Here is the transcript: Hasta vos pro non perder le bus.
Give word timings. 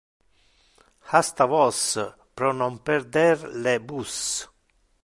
Hasta 1.11 1.43
vos 1.53 1.79
pro 2.35 2.49
non 2.61 2.73
perder 2.87 3.37
le 3.63 3.75
bus. 3.87 4.15